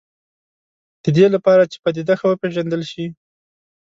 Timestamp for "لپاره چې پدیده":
1.35-2.15